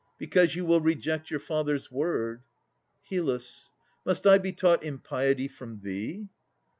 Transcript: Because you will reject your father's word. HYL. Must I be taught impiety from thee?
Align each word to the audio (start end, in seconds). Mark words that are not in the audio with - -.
Because 0.17 0.55
you 0.55 0.65
will 0.65 0.81
reject 0.81 1.29
your 1.29 1.39
father's 1.39 1.91
word. 1.91 2.41
HYL. 3.11 3.39
Must 4.03 4.25
I 4.25 4.39
be 4.39 4.51
taught 4.51 4.83
impiety 4.83 5.47
from 5.47 5.81
thee? 5.81 6.29